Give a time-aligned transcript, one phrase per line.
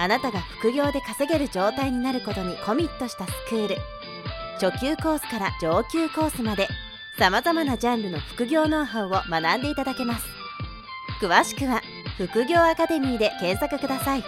[0.00, 3.76] あなたが副業で稼げる状態になることにコミットしたスクール
[4.58, 6.68] 初級コースから上級コースまで
[7.18, 10.26] さまざまなジャンルの副業ノウハウを学んでいただけます
[11.20, 11.82] 詳しくは
[12.16, 14.24] 副業アカデミーで検索ください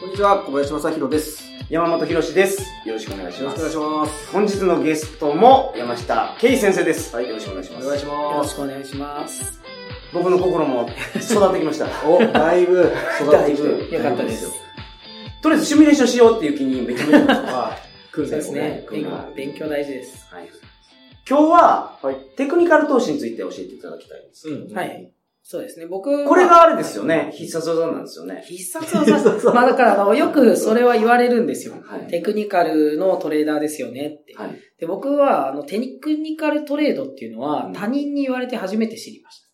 [0.00, 1.44] こんにちは、小林正宏です。
[1.68, 2.62] 山本博史です。
[2.86, 3.58] よろしくお願いします。
[3.58, 4.32] よろしくお願いします。
[4.32, 7.14] 本日のゲストも山下圭先生です。
[7.14, 7.84] はい、よろしくお願いします。
[7.84, 8.50] お願いしよろます。
[8.50, 9.67] しくお願いします。
[10.12, 11.86] 僕の心も育ってきました。
[12.08, 12.90] お、だいぶ
[13.20, 13.94] 育ってきて。
[13.96, 14.50] よかったです。
[15.42, 17.88] とりあえずシミュレーションしようっていう気にめちゃめちゃなってますはい。
[18.10, 19.08] 訓そう練をねですね。。
[19.36, 20.26] 勉強大事です。
[20.30, 20.48] はい。
[21.28, 24.48] 今日は、はいテクニカル投資について教えていただきたいんです。
[24.48, 25.12] うんはい。
[25.50, 25.86] そうですね。
[25.86, 27.30] 僕これがあれですよね。
[27.32, 28.42] 必殺技なんですよね。
[28.46, 29.52] 必殺技。
[29.54, 31.74] まあだから、あの、よくそれは言われるんですよ。
[31.86, 32.06] はい。
[32.06, 34.34] テクニカルのトレーダーですよねって。
[34.34, 34.60] はい。
[34.78, 39.47] で、僕は、あの、テクニカルトレードっていうのはうん他人に言われて初めて知りました。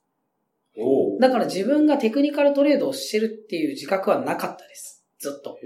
[0.76, 5.04] おだから自分がテクニカルトレードをしてるっていう自覚はなかったです。
[5.18, 5.58] ずっと。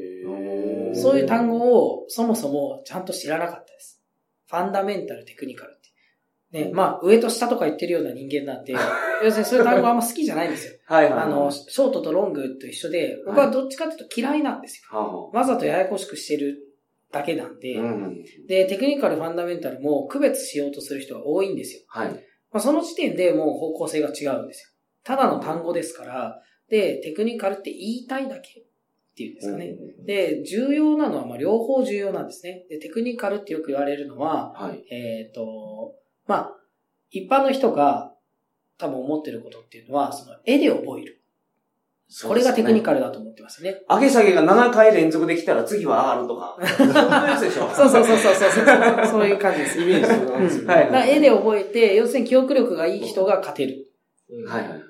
[0.95, 4.01] そういう単語をそもそもちゃんと知らなかったです。
[4.49, 5.89] ファンダメンタル、テクニカルって。
[6.65, 8.73] ね、まあ、上と下とか言ってるような人間なんで、
[9.23, 10.79] 要するにそういう単語あんま好きじゃないんですよ。
[10.87, 11.13] はいはい。
[11.25, 14.99] あの、ショートとロングと一緒で、僕はどっちかっていうと嫌いなんですよ。
[14.99, 16.59] はわざとややこしくしてる
[17.13, 18.25] だけなんで、あ、うん。
[18.47, 21.83] で、テクニカル、ファンダメンタルも区別しようとする人が多いんですよ。
[21.89, 22.13] はい。
[22.13, 22.19] ま
[22.53, 24.78] あ、その時点でもう方向性が違うんですよ。
[25.09, 28.65] ただの単語ですから、で、テクニカルって言いたいだけっ
[29.17, 29.75] ていうんですかね。
[30.05, 32.67] で、重要なのは、まあ、両方重要なんですね。
[32.69, 34.85] で、テクニカルってよく言われるのは、はい。
[34.95, 35.95] えっ、と、
[36.27, 36.51] まあ、
[37.11, 38.13] 一般の人が
[38.77, 41.23] 多分思ってることっていうのは、その絵で覚える。
[42.27, 43.81] これがテクニカルだと思ってますね。
[43.89, 46.59] 上げ下げが7回連続できたら次は上がるとか。
[46.77, 49.07] そんなやつでしょそう そうそうそうそうそう。
[49.07, 49.81] そういう感じです。
[49.81, 50.75] イメージなんですよね。
[50.75, 53.89] はいだから絵で覚えて、要するに記憶力がいい人が勝てる。
[54.31, 54.83] うんはいはい。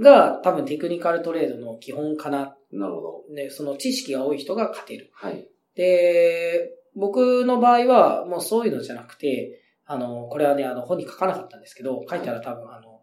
[0.00, 2.56] が多分テクニカルトレードの基本かな。
[2.72, 3.34] なるほど。
[3.34, 5.10] ね、その知識が多い人が勝てる。
[5.12, 5.46] はい。
[5.74, 13.02] で、僕の場合はもうそういうのじゃなくて、あの、これはね、あの本に書かなかったんですけど、書いたら多分あの、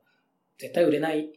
[0.58, 1.30] 絶対売れない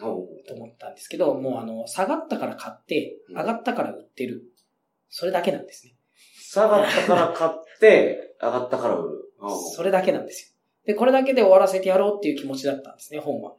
[0.00, 4.42] ほと思ったんですけど、もうあの、下がったから買って、上がったから売ってる。
[5.08, 5.94] それだけなんですね。
[6.38, 7.50] 下がったから買っ
[7.80, 9.32] て、上がったから売る。
[9.74, 10.54] それだけなんですよ。
[10.86, 13.54] で、これだけで終わらせてやろうっていう気持ちだったんですね、本は。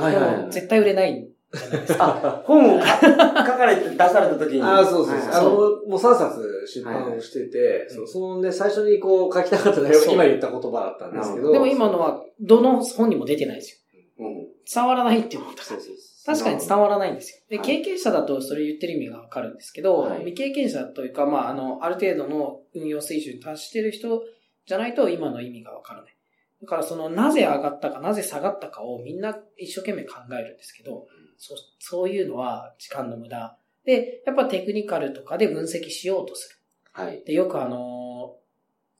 [0.00, 0.36] はいはいはい。
[0.36, 2.20] でも絶対売れないんじゃないですか。
[2.24, 2.86] あ、本をか
[3.46, 4.62] 書かれて出された時に。
[4.62, 5.32] ああ、そうそうはいそう。
[5.32, 11.52] あの、もう3冊出版をしてて、そうそのね、最初にこう書きたかった内容が今言った言葉だったんですけど。
[11.52, 13.82] でも今のは、どの本にも出てないです
[14.18, 14.26] よ。
[14.26, 14.46] うん。
[14.72, 15.80] 伝わらないって思ったから。
[15.80, 15.96] そうそう
[16.26, 17.38] 確かに伝わらないんですよ。
[17.48, 24.24] で、はい経験者だとそれ言ってる意味がわかるんですけど、はい未経験者というか、まあ、あの、ある程度の運用水準に達してる人
[24.66, 26.15] じゃないと今の意味がわからない。
[26.62, 31.06] だからその、なぜ上がったか、なぜ下がったかをみんな一生懸命考えるんですけど、
[31.38, 33.58] そそういうのは時間の無駄。
[33.84, 36.56] で、やっぱテクニカルとかで分析しようとする。
[36.92, 37.22] はい。
[37.24, 38.36] で、よくあの、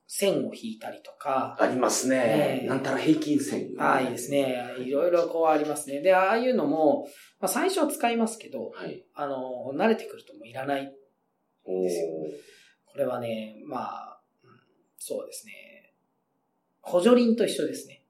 [0.07, 2.65] 線を引いたりとか、ありますねえ。
[2.65, 3.71] えなんたら平均線。
[3.79, 4.31] ああ、いいです。
[4.31, 4.75] ね。
[4.79, 6.01] いろいろこうありますね。
[6.01, 7.09] で、ああいうのも、
[7.41, 9.05] まあ最初は使いますけど、はい。
[9.15, 10.95] あの、慣れてくるともういらない。
[11.65, 12.07] おですよ
[12.85, 14.51] これはね、まあ、うん
[14.99, 15.53] そうですね。
[16.87, 18.03] 補助輪と一緒ですね。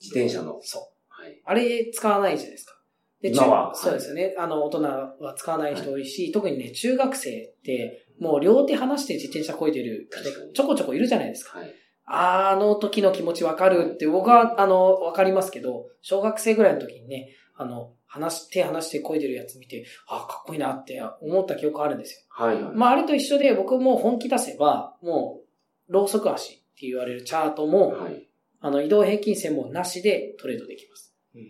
[0.00, 0.58] 自転車の。
[0.62, 0.82] そう。
[1.08, 1.40] はい。
[1.44, 2.74] あれ使わないじゃないですか。
[3.22, 4.34] で今は中そうですよね。
[4.38, 10.08] あの、大人は使わない人多いし、特にね、中学生って、もう両手離して自転車こいでる
[10.54, 11.58] ちょこちょこいるじゃないですか。
[11.58, 11.74] はい。
[12.10, 22.20] あの時の気持ちわかるって、僕は、あの、わかりますけど、小学生ぐらいの時にね、あの、話し、手離して漕いでるやつ見て、あかっこいいなって思った記憶あるんですよ。
[22.30, 22.74] はいはい。
[22.74, 25.42] まあ、あれと一緒で、僕も本気出せば、も
[25.88, 28.28] う、ローソク足って言われるチャートも、はい。
[28.60, 31.12] あの、移動平均線もなしでトレードできます。
[31.34, 31.42] うん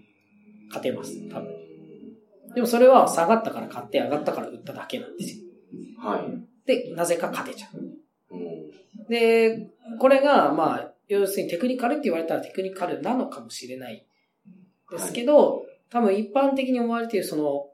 [0.68, 1.48] 勝てます、多分。
[2.54, 5.44] でもそれは下がったから買って、上がったから売っただけなんですよ。
[5.98, 6.66] はい。
[6.66, 8.36] で、なぜか勝てちゃう。
[8.36, 9.06] うん。
[9.08, 14.06] で、これが、まあ、要するにテクニカルって言われたらテクニカルなのかもしれない。
[14.90, 17.70] ですけど、多分一般的に思われているその、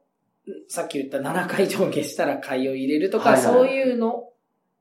[0.68, 4.28] さっき言った7回上下したら買いを入れるとか、はいはいそういうの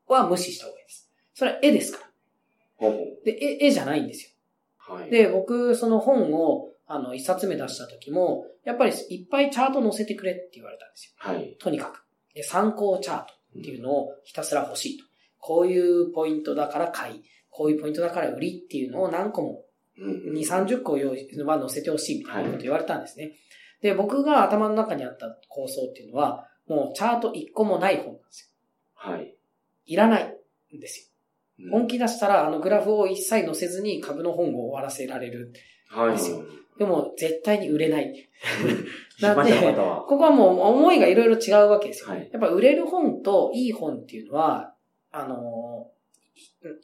[0.08, 1.10] は無視した方がいいです。
[1.34, 2.12] それは絵ですから。
[3.26, 4.32] で、絵、絵じゃないんですよ。
[4.90, 4.94] う。
[4.94, 5.10] はい。
[5.10, 11.14] で、僕、その本を、あの、一冊目出した時も、やっぱりいっぱいチャート載せてくれって言われたんですよ。
[11.18, 11.56] はい。
[11.60, 12.04] とにかく。
[12.34, 15.06] で参考チャートっていうのをひたすら欲しいと。
[15.38, 19.66] こういうポイントだから買い、こういうポイントだから売りっていうのを何個も
[19.98, 23.34] うん2、30個用意、は載せてほしいみたいなこと言われたんですね。
[23.82, 28.54] で、僕が頭の中にあった構想っていうのは、もうチャート1個もない本なんです
[29.06, 29.12] よ。
[29.12, 29.36] はい。
[29.86, 30.36] いらない
[30.76, 31.12] んですよ。
[31.63, 35.54] うん本気出したら、あのグラフを一切載せずに株の本を終わらせられる。
[35.89, 36.12] はい。
[36.13, 36.44] ですよ
[36.77, 38.13] でも、絶対に売れない。
[39.18, 40.01] 知りました方は。
[40.01, 42.10] ここはもう思いがいろいろ違うわけですよ。
[42.10, 44.75] はいやっぱ売れる本といい本っていうのは、
[45.12, 45.92] あの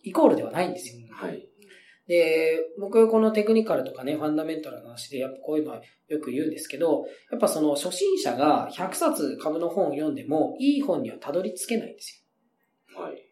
[0.04, 1.08] イコールではないんですよ。
[1.12, 1.50] はい。
[2.08, 12.26] で、僕このテクニカルとかね、ファンダメンタルの話で、やっぱこういうのはよく言うんですけど、やっぱその初心者が100冊株の本を読んでも、いい本にはたどり着けないんです
[12.96, 13.02] よ。
[13.04, 13.29] はい。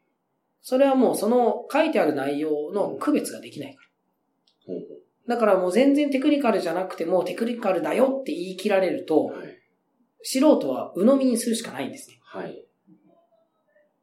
[0.67, 3.87] それはもうその書いてある内容の区別ができないから。
[4.65, 9.57] ほうだからもう全然テクニカルじゃなくてもテクニカルだよって言い切られると、はい。
[10.23, 12.19] 素人は鵜呑みにするしかないんですね。
[12.21, 12.65] はい。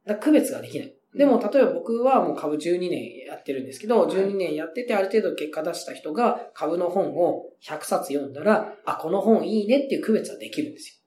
[0.07, 0.95] だ区別ができない。
[1.15, 11.04] でも、例えば僕はもう株12年やってるんですけど、12年やっててある程度結果出した人が株の本を100冊読んだら、あ、この本いいねっていう区別はできるんですよ。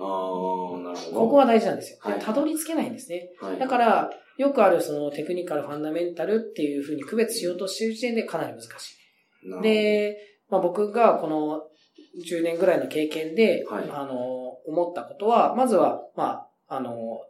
[0.00, 0.94] ど。
[1.14, 1.98] ここは大事なんですよ。
[2.20, 3.30] たどり着けないんですね。
[3.40, 3.58] はい。
[3.58, 9.62] だから、よくあるそのテクニカル、ファンダメンタルっていうふうに区別しようとしている時点でかなり難しい。
[9.62, 10.16] で、
[10.48, 11.62] まあ、僕がこの
[12.26, 14.14] 10年ぐらいの経験で、はいあの、
[14.66, 17.20] 思ったことは、まずは、まあ、あの、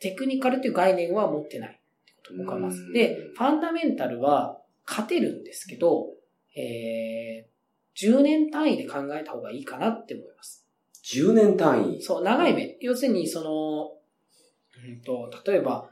[0.00, 2.92] テクニカルという概念は持ってないってことを僕はまず。
[2.92, 6.08] で、ファンダメンタルは勝てるんですけど、
[6.56, 10.63] えー、10年単位で考えた方がいいかなって思います。
[11.04, 12.02] 10年単位。
[12.02, 12.76] そう、長い目。
[12.80, 13.92] 要するに、その、
[14.88, 15.90] うんと、例えば、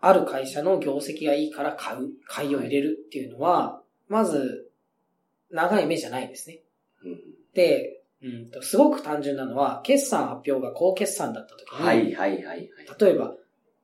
[0.00, 4.70] ある会社の業績がいいから買う、買いを入れるっていうのは、まず、
[5.50, 6.60] 長い目じゃないですね。
[7.04, 7.20] うん
[7.54, 12.42] で、うんと、すごく単純なのは、決算発表が高決算だった時に、はい、はい、はい。
[12.44, 13.34] はい例えば、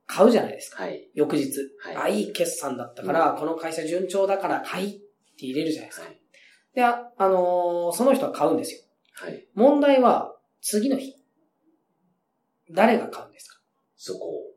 [0.07, 0.85] 買うじゃないですか。
[0.85, 1.07] はい。
[1.15, 1.59] 翌日。
[1.81, 5.01] はいあ、いい決算だったから、この会社順調だから買いっ
[5.39, 6.07] て入れるじゃないですか。
[6.75, 8.81] で、あ、あのーその人は買うんですよ。
[9.21, 9.47] はい。
[9.55, 11.15] 問題は、次の日。
[12.71, 13.59] 誰が買うんですか？
[13.97, 14.49] そこを。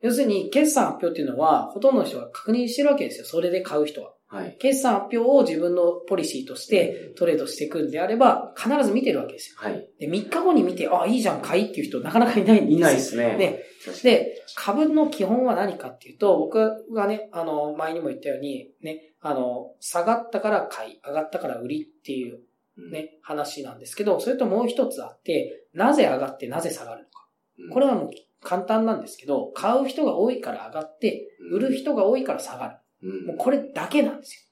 [0.00, 3.24] 要するに、決算発表っていうのは、ほとんどの人が確認してるわけですよ。
[3.24, 4.12] それで買う人は。
[4.26, 4.56] はい。
[4.58, 9.56] 決算発表を自分のポリシーとしてトレードしていくんであれば、必ず見てるわけですよ。
[9.60, 9.88] はい。
[10.00, 12.78] で、3日後に見て、あ、いいじゃん、買いっていう人なかなかいないんですよ。
[12.78, 13.36] いないですね。
[13.36, 13.62] ね。
[14.02, 22.40] で、株の基本は何かっていうと、僕がね、あの、前にも言ったように、ね、あの、下がったから買い、上がったから売りっていううん、
[22.76, 27.26] ね、話なんですけど、それともう一つあって、なぜ上がってなぜ下がるのか。
[27.58, 28.10] うんこれはもう
[28.40, 32.76] 簡単なんですけど、買う人が多いから上がって、売る人が多いから下がる。
[33.08, 34.50] うんもうこれだけなんです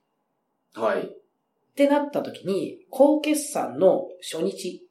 [0.76, 0.82] よ。
[0.82, 1.02] はい。
[1.02, 1.10] っ
[1.74, 4.86] てなった時に、高決算の初日、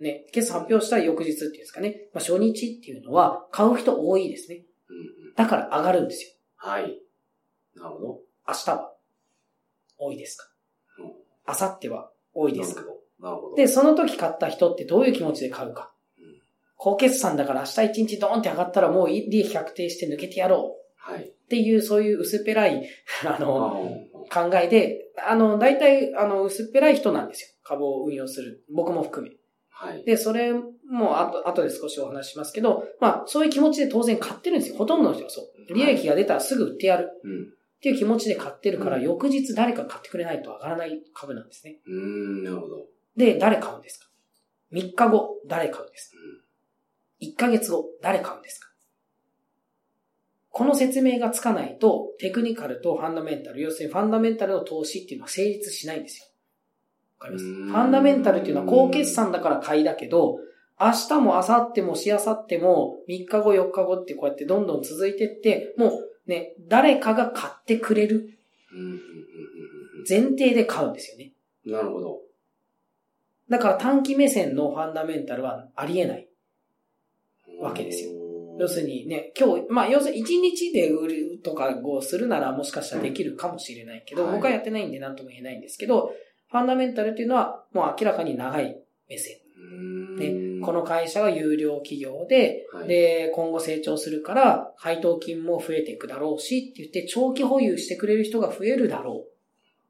[0.00, 4.64] ね、決算発表した翌日っていうんですかね、まあ、初日っていうのは買う人多いですね。
[5.36, 6.30] だから上がるんですよ。
[6.56, 7.00] はい。
[7.74, 8.20] なるほど。
[8.48, 8.92] 明日は
[9.98, 10.48] 多いですか
[10.98, 11.06] うん
[11.48, 12.82] 明後日は多いですか
[13.20, 13.56] なるほど。
[13.56, 16.24] で、その時買った人ってどういう気持ちで買うかうん。
[16.76, 20.76] 高決算だから明日一日ドーンって上がったらもう利益確定して抜けてやろ
[21.08, 21.24] うはい。
[21.24, 22.88] っていうそういう薄っぺらい、
[23.24, 27.48] あ あの、ー考えで、あの、大体、あの、薄っぺらい人なんですよ。
[27.62, 28.64] 株を運用する。
[28.74, 29.36] 僕も含め。
[29.70, 30.04] はい。
[30.04, 34.76] で、それも、あと、後で少しお話ししますけど、まあ、そういう気持ちで当然買ってるんですよ。
[34.76, 35.74] ほとんどの人はそう。
[35.74, 37.55] 利益が出たらすぐ売ってやるうん。
[37.76, 41.78] っていう気持ちで買ってるから、うん翌日誰か買ってくれないと上がらない株なんですね。
[41.86, 42.86] うーん、なるほど。
[43.16, 44.06] で、誰買うんですか
[44.72, 46.16] ?3 日後、誰買うんですか
[47.22, 48.68] ?1 ヶ月後、誰買うんですか？
[50.50, 56.26] この説明がつかないと、テクニカルとファンダメンタル、要するにファンダメンタルの投資っていうのは成立しないんですよ。
[57.18, 57.44] わかります？
[57.44, 60.38] ファンダメンタルっていうのは高決算だから買いだけど、
[60.80, 65.92] 明日も明後日もしあさっても3日後4日後ってこうやってどんどん続いてって、もう
[66.26, 68.38] ね、誰かが買ってくれる。
[70.08, 71.32] 前提で買うんですよね。
[71.64, 71.72] うん。
[71.72, 72.20] なるほど。
[73.48, 76.28] だから短期目線のファンダメンタルはありえない。
[77.60, 78.10] わけですよ
[78.58, 86.12] 要するにね、今日、まあ要するに1日で売るとかをするならもしかしたらできるかもしれないけど、はい僕はやってないんで何とも言えないんですけど、
[86.50, 88.78] ファンダメンタルっていうのはもう明らかに長い
[89.08, 89.36] 目線。
[90.16, 92.88] うでーんこの会社が有料企業で、はい。
[92.88, 99.36] で、今後成長するから配当金も増えていくだろうしって言って長期保有してくれる人が増えるだろう。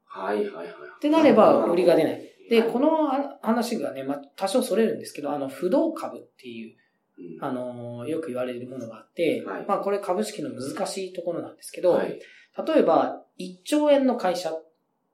[0.05, 0.65] はいはいはい。
[0.65, 2.21] っってなれば売りが出ない。
[2.49, 6.75] で、この、の話がね、まあ、多少それるんですけど、あの、不動株っていう、
[7.19, 7.43] うん。
[7.43, 9.65] あのーよく言われるものがあって、はい。
[9.67, 12.19] まあ、これ株式の難しいところなんですけど、はい。
[12.65, 14.53] 例えば、1兆円の会社、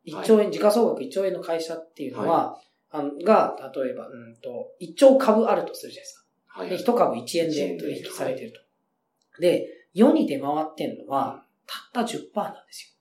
[0.06, 2.58] 1兆円、時価総額1兆円の会社っていうのは、あの
[3.02, 6.24] が、例えば、うんと、1兆株あるとするじゃないですか。
[6.62, 6.70] はい。
[6.70, 8.60] で、1株1円で取引されてると。
[9.42, 12.96] で、世に出回ってんのは、たった10%なんです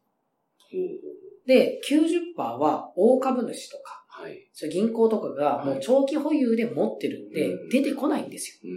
[0.73, 0.79] よ。
[1.47, 4.49] で、90%は大株主とか、はい。
[4.53, 8.71] そ銀行とかがもう長期保有で持ってるんでうん、出てこないんですよ。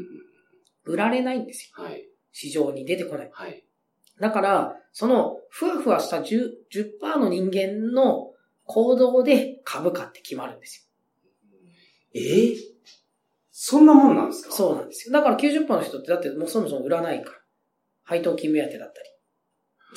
[0.87, 0.93] うん。
[0.93, 1.83] 売られないんですよ。
[1.83, 2.07] はい。
[2.31, 3.29] 市場に出てこない。
[3.31, 3.63] はい。
[4.19, 8.31] だから、その、ふわふわした 10%, 10の人間の
[8.65, 10.89] 行動で株価って決まるんです
[12.15, 12.19] え？
[12.53, 12.55] ー
[13.51, 14.49] そんなもんなんですか？
[14.49, 14.55] よ。
[14.55, 15.13] そうなんですよ。
[15.13, 17.37] だから90%の人ってだってもうそもそも売らないから。
[18.03, 19.07] 配当金目当てだったり、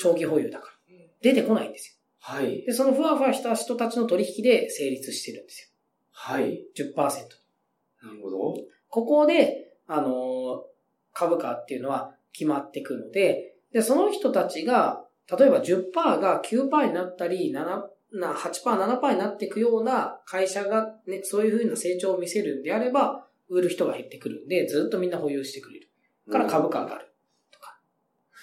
[0.01, 0.73] 長期保有だから。
[1.21, 1.95] 出てこないんですよ。
[2.21, 2.63] はい。
[2.65, 5.73] で、そのふわふわした人たちの取引で成立してるんです
[6.13, 6.55] はい。
[6.57, 6.63] よ。
[6.77, 6.97] 10%。
[6.97, 8.55] なるほど。
[8.89, 10.69] ここで、あのー
[11.13, 15.05] 株価っていうのは決まってくるので、で、その人たちが、
[15.37, 25.89] 例えば10%が9%になったり、7、な8%、7%になっていくような会社がね、そういう風な成長を見せるんであれば、売る人が減ってくるんで、ずっとみんな保有してくれる。
[26.31, 27.13] から株価上がる。
[27.51, 27.81] とか。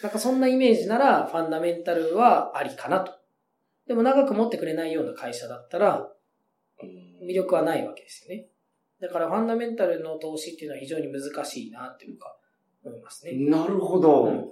[0.01, 3.13] なんかそんなイメージなら、ファンダメンタルはありかなと。
[3.87, 6.09] でも長く持ってくれないような会社だったら、
[6.81, 8.47] うん魅力はないわけですよね。
[9.01, 12.37] だからファンダメンタルの投資っていうのは非常に難しいなっていうか、
[12.83, 13.31] 思いますね。
[13.49, 14.25] なるほど。
[14.25, 14.51] うん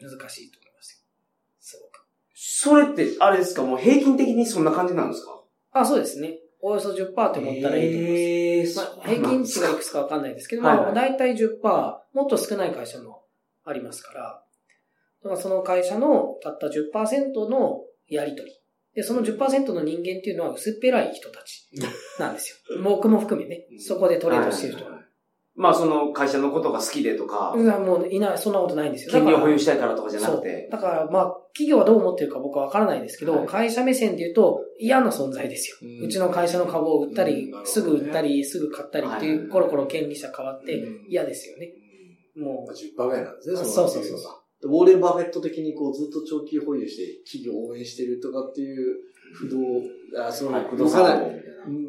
[0.00, 0.63] 難しいと。
[2.46, 3.62] それって、あれですか？
[3.62, 5.40] もう平均的にそんな感じなんですか？
[5.72, 6.38] あ、そうですね。
[6.60, 7.72] およそ10%って思ったらいいと思います。
[7.72, 13.22] えーまあ、平均値がいくつかわかんないですけど、はいはいまあ、大体10%、もっと少ない会社も
[13.64, 14.42] ありますから、
[15.24, 18.52] だからその会社のたった10%のやりとり。
[18.94, 21.68] で、その10%の人間っていうのは薄っぺらい人たち
[22.20, 22.78] なんですよ。
[22.84, 24.84] 僕も含めね、そこでトレードしてる人は。
[24.84, 24.93] はいはいはい
[25.56, 29.12] まあその会社のことが好きでとか、うんもういない、そんなことないんですよ。
[29.12, 30.68] 権利を保有ししたいからとかじゃなそうくて。。
[30.70, 35.76] だから、まあ、企業はどう思ってるか僕はわからないですけど、はい会社目線で言うと嫌な存在ですよ。
[35.82, 41.72] うんうちの会社の株を売ったり、すぐ売ったり、すぐ買ったりっていう、はいコロコロ権利者変わってうん嫌ですよね。
[42.36, 48.96] もまあ、10%ぐらいなんですね、あのそうそうそうウォーレン・バフェット的にこうずっと長期保有して企業を応援してるとかっていう
[49.34, 49.58] 不動、
[50.26, 50.68] あそのはい。
[50.70, 51.40] 不動産不動産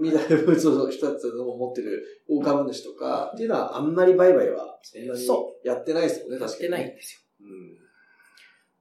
[0.01, 5.13] 未来のその人たちの持ってる大株主とかっていうのはあんまり売買はそんな。
[5.13, 5.99] にそやってな。
[5.99, 6.69] いですもんね、う、やっ確かに。
[6.69, 6.79] てな。
[6.79, 7.21] いんですよ。
[7.41, 7.75] うん。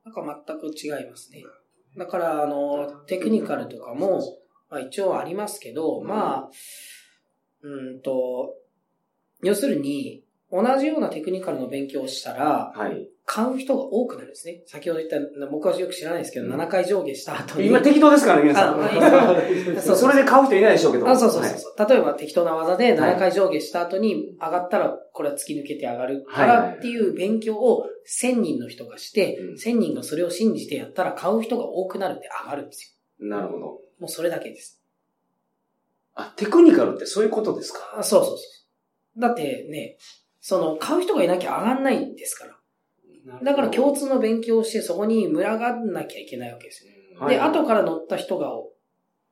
[0.05, 0.11] な。
[0.11, 0.67] んか全く
[1.01, 1.43] 違いますね。
[1.97, 4.21] だから、あの、テクニカルとかも、
[4.71, 6.51] まあ一応ありますけど、まあ、
[7.63, 8.55] うーんと、
[9.43, 10.24] 要するに、
[10.63, 13.09] 同じようなテクニカルの勉強をしたら、はい。
[13.27, 14.63] 買う人が多くなるんですね。
[14.67, 15.17] 先ほど言った、
[15.51, 17.69] 僕はよく知らないですけど、うん7回上下した後に。
[17.69, 18.77] 今適当ですからね、皆さん。
[19.81, 21.09] そうそれで買う人いないでしょうけど。
[21.09, 33.59] あそうそうそうはいそう、例えば適当な技ではい7回上下した後に上がったら、これは突き抜けて上がるからはいはいっていう勉強を1000人の人がして、うん1000人がそれを信じてやったら買う人が多くなるんで上がるんですなるほど。
[33.61, 33.81] よ。
[33.99, 34.81] もうそれだけです。
[36.15, 37.95] あ、テクニカルってそういうことですか？
[37.99, 38.45] あそうそうそ
[39.17, 39.21] う。
[39.21, 39.97] だってね、
[40.47, 43.41] その、買う人がいなきゃ上がんないんですから。
[43.43, 46.93] だから共通の勉強をしてそこに群がんなきゃいけないわけですよ。
[47.19, 48.51] はいで、後から乗った人が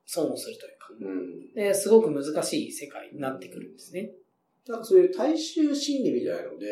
[0.07, 0.89] 損をするというか。
[1.03, 1.55] うん。
[1.55, 4.11] で、すごく難しい世界になってくるんですね。
[4.67, 6.67] なんかそういう大衆心理みたいなので、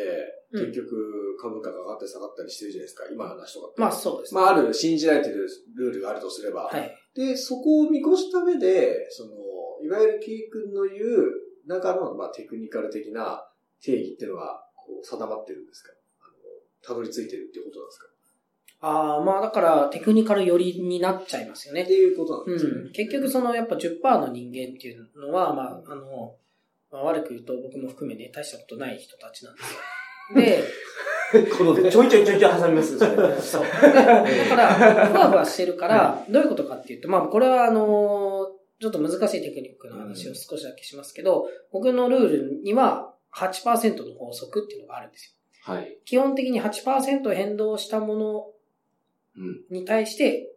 [0.53, 3.73] うん結局株価が上がったり下がったりしてるじゃないですか、今の話とか。
[3.77, 4.41] まあそうですね。
[4.41, 6.63] まあある信じられてるルールがあるとすれば。
[6.63, 6.91] はい。
[7.13, 9.31] で、そこを見越した上で、その、
[9.83, 13.45] いわゆるケイ君の言う中の、まあ、テクニカル的な
[13.81, 15.91] 定義っていうのが、こう、定まってるんですか？
[16.21, 16.33] あの、
[16.81, 18.07] たどり着いてるっていうことなんですか？
[18.83, 21.93] ああ、まあだからテクニカル寄りになっちゃいますよねって。
[21.93, 22.89] いうことなんうですよね。
[22.89, 22.91] ん。
[22.91, 26.35] 結局そのやっぱ10%の人間っていうのは、まああの、
[26.91, 29.79] まあ、悪く言うと僕も含めね、大したことない人たちなんですよ。
[30.35, 30.63] で、
[31.57, 33.63] この、ちょいちょいちょいちょい挟みますそれそう。
[33.63, 45.35] でだから、ふわふわしてるから、どういうことかっていうと、まあ、これはあの、ちょっと難しいテクニックの話を少しだけしますけど、僕のルールには8%の法則っていうのがあるんです
[45.65, 45.73] よ。
[45.73, 45.97] はい。
[46.05, 48.45] 基本的に8%変動したもの
[49.37, 49.61] うん。
[49.69, 50.51] に対して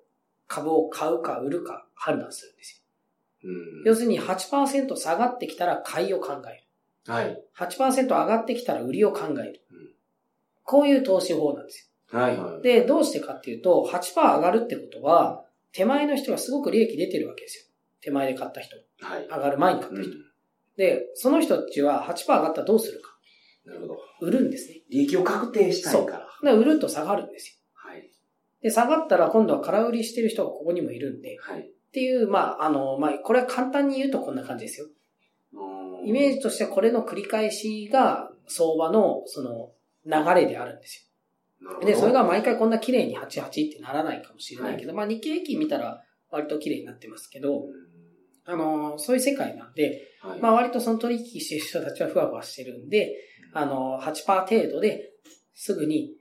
[0.46, 2.82] 株を買うか売るか判断するんです
[3.44, 3.50] よ。
[3.50, 3.84] うん。
[3.84, 7.12] 要するに8%下がってきたら買いを考える。
[7.12, 7.42] はい。
[7.56, 9.90] 8%上がってきたら売りを考えるうん。
[10.64, 12.18] こういう投資法なんですよ。
[12.18, 12.62] はいはい。
[12.62, 17.64] で、どうしてかっていうと、8%上がるってことは、手前の人がすごく利益出てるわけですよ。
[18.00, 18.76] 手前で買った人。
[19.00, 19.26] はい。
[19.26, 20.10] 上がる前に買った人。
[20.10, 20.33] うん。
[20.76, 23.16] で、その人たちは8%上がったらどうするか。
[23.64, 23.98] なるほど。
[24.20, 24.82] 売るんですね。
[24.90, 26.52] 利益を確定したいから。
[26.52, 27.54] で、売ると下がるんですよ。
[27.74, 28.10] はい。
[28.62, 31.60] で、下がったら今度は空売りしてる人がここにもいるんで、はい。
[31.60, 34.88] っていう、まあ、あの、まあ、これは簡単に言うとこんな感じですよ。
[36.04, 36.34] イメージ。
[36.36, 39.70] ジとしてはこれの繰り返しが相場の、その、
[40.06, 41.08] 流れであるんです
[41.62, 41.80] よ。
[41.80, 47.66] で、それが毎回こんな綺麗に88ってならないかもしれないけど、まあ日経平均見たら割と綺麗になってますけど、
[48.46, 50.40] あの、そういう世界なんで、はい。
[50.40, 53.14] まあ割とその取引してる人たちはふわふわしてるんで、
[53.52, 55.12] あの、8%程度で
[55.54, 56.14] すぐに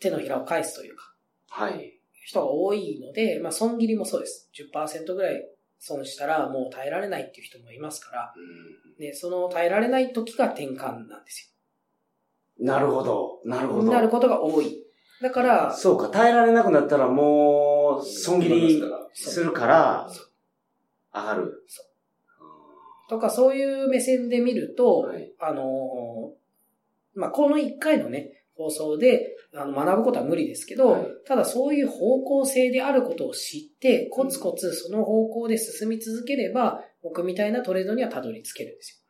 [0.00, 1.14] 手のひらを返すというか、
[1.48, 2.00] はい。
[2.24, 4.50] 人が多いので、まあ損切りもそうです。
[4.54, 11.54] 10%ぐらい損したらもう耐えられないっていう人もいますから、うんね、その耐えられない時が転換なんです
[12.58, 13.40] なるほど。
[13.44, 13.84] なるほよ。
[13.84, 13.92] ど。
[13.92, 14.84] なることが多い。
[15.22, 18.82] だから、そうか、耐えられなくなったらもう、損切り
[19.14, 20.10] するから、
[21.20, 21.64] 上がる。
[21.66, 21.82] そ
[23.08, 39.04] とかそういう目線で見ると、はいあのーまあ、この1回のね、放送であの学ぶことは無理ですけど、はいただそういう方向性であることを知って、コツコツその方向で進み続ければ、僕みたいなトレードにはたどり着けるんです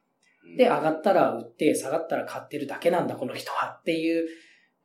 [0.49, 0.57] よ。
[0.57, 4.29] で、上がったら売って、下がったら買ってるだけなんだ、この人はっていう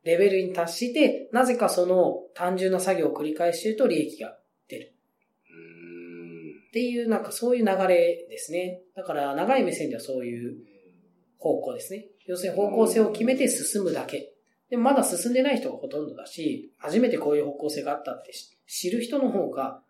[0.04, 4.36] レベルに達して、なぜかその単純な作業を繰り返していると利益がうん
[6.74, 8.80] っていう、なんかそういう流れですね。
[8.96, 10.56] だから長い目線ではそういう
[11.38, 12.06] 方向ですね。
[12.26, 14.34] 要するに方向性を決めて進むだけ。
[14.70, 19.82] でもまだ進んでない人がほとんどだし、初めてこういう方向性があったってし知る人の方が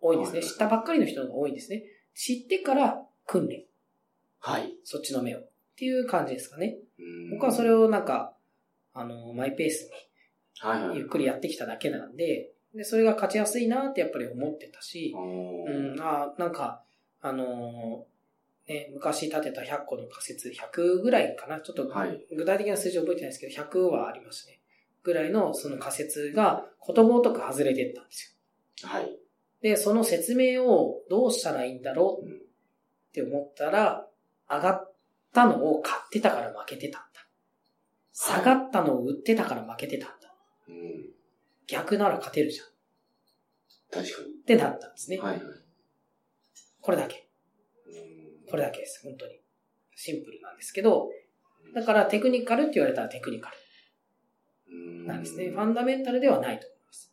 [0.00, 0.38] 多いんですね。
[0.38, 1.82] はい知ったばっかりの人の方が多いんですね。
[2.14, 3.64] 知ってから訓練。
[4.38, 4.72] はい。
[4.84, 5.40] そっちの目を。
[5.40, 6.76] っていう感じですかね。
[7.00, 8.36] うん僕はそれをなんか、
[8.92, 9.90] あの、マイペース。
[10.92, 16.84] にゆっくりやってきただけなんで、で、それが勝ちやすいなってやっぱり思ってたし、おうーん、あなんか、
[17.20, 21.60] あのーね、昔立てた100個の仮説、100ぐらいかな。
[21.60, 22.24] ちょっとはい。
[22.36, 24.60] 具体的な数字覚えてないですけど、100はありましたね。
[25.02, 28.38] ぐらいのその仮説がことごとく外れてったんです
[28.84, 28.88] よ。
[28.88, 29.18] はい。
[29.60, 32.40] で、その説明をどうしたらいいんだろううんっ
[33.12, 34.06] て思ったら、
[34.48, 34.92] 上がっ
[35.32, 37.26] たのを買ってたから負けてたんだ。
[38.12, 40.32] 下がったのを売ってたから負けてたんだ。
[40.68, 41.17] うん
[41.68, 42.66] 逆なら勝てるじゃん。
[42.66, 42.68] っ
[43.90, 44.34] 確かに。
[44.44, 45.18] てなったんですね。
[45.18, 45.40] はいはい。
[46.80, 47.28] これだけ。
[47.86, 49.00] うんこれだけです。
[49.04, 49.38] 本当に。
[49.94, 51.10] シンプルなんですけど、
[51.74, 53.56] だからテクニカルって言われたらテクニカル
[55.06, 55.50] なんですね。
[55.50, 57.12] ファンダメンタルではないと思います。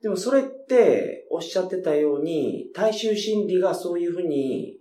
[0.00, 4.79] でもそれって、おっしゃってたように、大衆心理がそういうふうに、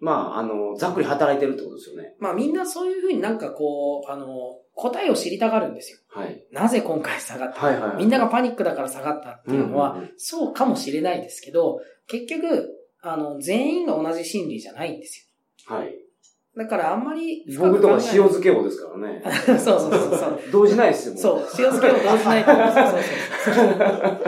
[0.00, 2.14] まあ、あの、ざっくり働いてるってことですよね。
[2.18, 4.26] まあみんなそういうふうになんかこう、あの、
[4.74, 5.98] 答えを知りたがるんですよ。
[6.10, 6.44] はい。
[6.52, 7.66] なぜ今回下がった？
[7.66, 7.96] はいはい。
[7.96, 12.68] みんながパニックだから下がったっていうのは、うんうんうんそうかもしれないですけど、結局、
[13.00, 15.28] あの、全員が同じ心理じゃないんです
[15.66, 15.86] はい。
[15.86, 15.92] よ。
[16.56, 19.22] だからあんまり僕とか塩漬け王ですからね。
[19.46, 20.40] そうそうそうそう。
[20.52, 22.66] 動じないですよ、もそう、塩漬けを動じないと思う。
[22.72, 23.70] そうそうそ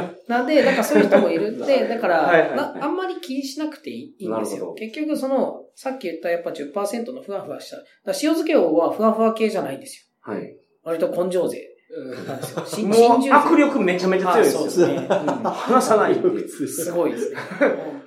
[0.03, 0.17] う。
[0.31, 4.73] なんで、だからそういう人もいる んで、だから、はいはいはいなあんまり気にしなくていいんですよ。
[4.75, 7.77] 結局その、さっき言ったやっぱ10%のふわふわした。
[7.77, 10.33] だ塩漬け王はふわふわ系じゃないんですよ。
[10.33, 10.57] はい。
[10.85, 11.59] 割と根性勢
[11.93, 12.65] うんなんですよ。
[12.65, 14.61] しもう握力めちゃめちゃ強いですよ。
[14.61, 15.09] あそうですね。
[15.09, 17.37] 離さないってすごいですね。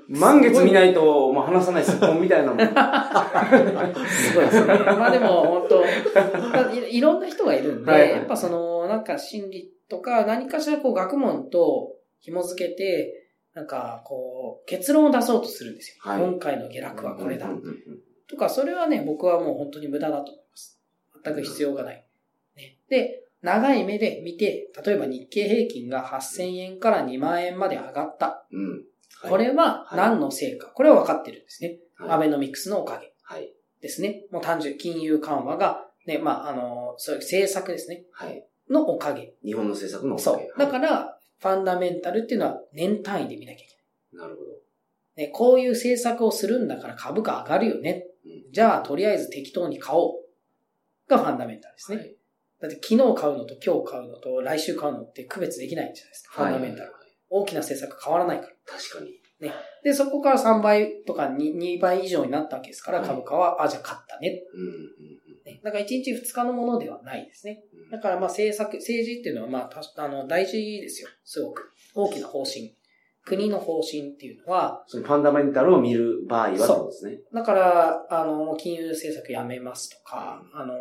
[0.08, 2.60] 満月見ないと、もう離さないすっぽんみたいなもん。
[4.08, 4.74] すごいですね。
[4.76, 5.84] まあでも、本当
[6.74, 11.92] いいろんな人がいるんで、はいはいやっぱその、なんか心理とか、何かしらこう学問と
[12.24, 15.96] 紐付けて、なんかこう、結論を出そうとするんですよ。
[16.00, 17.48] はい今回の下落はこれだ
[18.28, 20.80] とか、それはね、僕はもう本当に無駄だと思います。
[21.24, 22.08] 全く必要がない。
[22.56, 28.46] ね、で、長い目で見て、例えば日経平均が8000円から2万円まで上がった。
[28.52, 28.72] うん。
[28.72, 28.84] はい
[29.30, 30.68] これは何のせいか。
[30.68, 31.78] これは分かってるんですね。
[31.96, 33.14] はいアベノミクスのおかげ。
[33.22, 33.54] はい。
[33.80, 34.26] ですね。
[34.32, 38.04] もう単純、金融緩和が、ね、まあ、あの、そういう政策ですね。
[38.12, 38.46] はい。
[38.70, 39.34] のおかげ。
[39.44, 40.60] 日本の政策のおかげそう。
[40.60, 41.13] だから、
[41.44, 44.48] ファンダメンタルっていうのは年単位で見なきゃいけなるほど。
[44.48, 45.28] ない。
[45.28, 48.08] ね、こういう政策をするんだから株価上がるよね。
[48.26, 50.14] うんじゃあ、とりあえず適当に買おう。
[51.10, 51.98] がファンダメンタルですね。
[51.98, 52.16] はい
[52.62, 56.34] だって昨日買うのと今日買うのと来週買うのって区別できないじゃないですか。
[56.36, 56.84] ファンダメンタル。
[56.84, 57.04] はいはいはい
[57.36, 58.54] 大きな政策変わらないから。
[58.68, 59.10] 確かに。
[59.84, 64.42] で、そこから3倍とか 2, 2倍以上になったわけですから、はい株価は、あ、じゃあ買ったね。
[65.46, 67.64] ねだから1日2日のものではないですね。
[67.74, 71.10] うんだからまあ政策、政治っていうのはまあたあの大事ですよ。
[71.24, 71.72] すごく。
[71.94, 72.76] 大きな方針。
[73.26, 77.20] 国の方針っていうのは、そのファンダメンタルを見る場合はってことですね。
[77.34, 80.74] だから、あの、金融政策やめますとか、あの、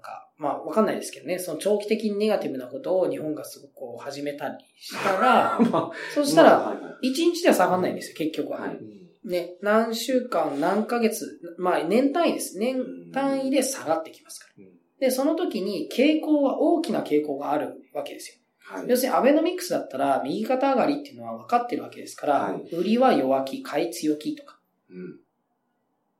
[0.00, 8.60] なんか、まあわかんないですけどね、その長期的にネガティブなことを日本がすごくこう始めたりしたら、 まあそしたら、まあはいはい1日では下がんないんですよ、結局は。
[8.60, 8.78] はい
[9.24, 12.58] ね、何週間、何ヶ月、まあ年単位です。
[12.58, 14.64] 年単位で下がってきますから。
[14.98, 18.36] で、その時に傾向は、大きな傾向があるわけですよ。
[18.58, 24.58] はい要するにアベノミクスだったら、右肩上がりっていうのは分かってるわけですから、はい売りは弱気、買い強気とか。
[24.88, 25.20] うん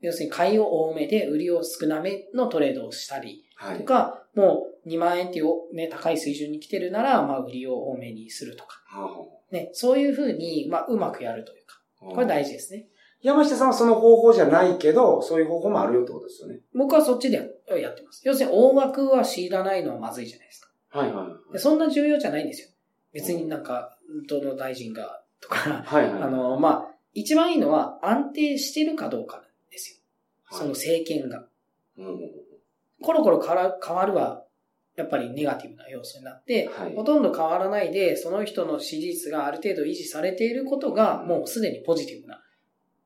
[0.01, 3.79] 要するに買いを多めで、売りを少なめのトレードをしたりはい。
[3.79, 8.81] とか、もう2万円っていうね、高い水準に来てるなら、まあ売りを多めにするとか。
[8.87, 11.81] はね、そういうふうに、まあうまくやるというか。
[11.99, 12.87] これ大事ですね。
[13.23, 16.61] 山下さんはその方法じゃないけど、そういう方法もあるよってことですよね。
[16.75, 18.23] 僕はそっちでややってます。
[18.25, 20.71] 要するに大枠は知らないのはまずいじゃないですか。
[20.99, 21.53] はいはい。
[21.53, 22.69] でそんな重要じゃないんですよ。
[23.13, 26.23] 別になんか、どの大臣が、とか、はいはい。
[26.23, 29.97] あの、まあ、一番いいのは安定してるかどうかですよ。
[30.57, 31.45] その政権が。
[31.99, 32.21] うん
[33.03, 34.45] コロコロ変わる変わるは、
[34.97, 42.43] やっぱりネガティブな要素になって、はいほとんど変わらないで、その人の支持率がある程度維持されていることが、もうすでにポジティブな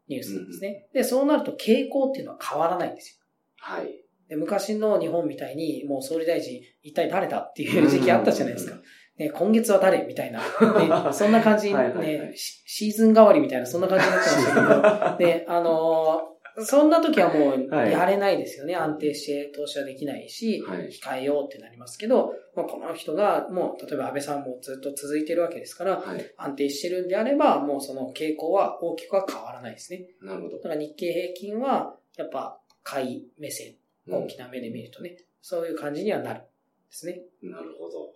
[0.08, 0.86] ニュースなんですね。
[0.92, 3.24] で、そうなると傾向っていうのは変わらないんですよ。
[3.58, 4.04] はい。
[4.28, 8.76] で昔の日本みたいに、もう総理大臣、一体誰だっていう時期あったじゃないですか。
[9.18, 10.40] ね、今月は誰みたいな。
[11.10, 18.76] ね、そんな感じ、はいはいシシーズン代わりみたいな、そんな感じになってましたけど、 で、あのーそんな時はもうはいやれないですよね。
[18.76, 26.34] 安定して投資はできないし、はい控えようってなりますけど、まあ、この人がもう、例えば安倍さんもずっと続いてるわけですから、はい。
[26.36, 30.06] 安定してるんであれば、もうその傾向は大きくは変わらないですね。
[30.22, 30.62] なるほどだ。
[30.62, 33.74] から日経平均は、やっぱ、買い目線、
[34.08, 36.46] 大きな目で見るとね、そういう感じにはなるんで
[36.90, 37.22] すね。
[37.42, 38.12] なるほど。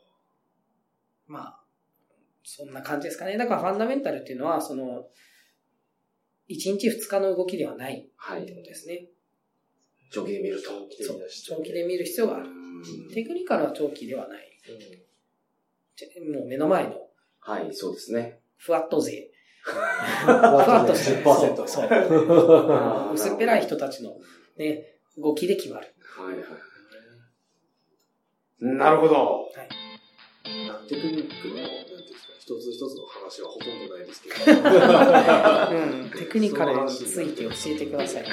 [1.27, 1.61] まあ、
[2.45, 3.37] そんな感じですかね。
[3.37, 5.09] だからファンダメンタルっていうのは、その、
[6.49, 8.43] 1日2日の動きではないはい。
[8.43, 9.07] ってことですね。
[10.11, 10.71] 長期で見ると。
[11.47, 12.47] 長期で見る必要がある。
[12.47, 14.49] うんテクニカルは長期ではない。
[14.71, 15.09] うん
[15.97, 17.09] ちもう目の前の
[17.41, 18.41] はい、そうですね。
[18.57, 19.31] ふわっと勢。
[19.63, 19.79] ふふ
[20.31, 24.13] わっとして10%そう薄っぺらい人たちの
[24.57, 25.95] ね、動きで決まる。
[26.01, 26.47] はいはい。
[28.61, 29.49] なるほど。
[30.89, 34.35] テクニックの、なんていうんですか、一つ一つの話はほとんどないですけど。
[35.77, 38.25] うん、テクニカルについて教えてください。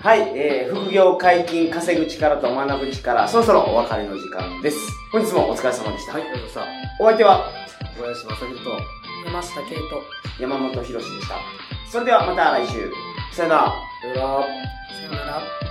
[0.00, 4.78] はい、えー、副業解禁、稼ぐ力と学ぶ力、そろそろお別れの時間です。
[5.10, 6.12] 本日もお疲れ様でした。
[6.12, 7.04] はい、ありがとうございました。
[7.04, 7.50] お相手は？
[7.96, 8.70] 小林正宏と、
[9.26, 10.02] 山下圭と。
[10.40, 11.34] 山本博史でした。
[11.90, 12.92] それではまた来週。
[13.32, 13.72] さよなら。
[14.02, 14.14] さよ
[15.10, 15.67] なら。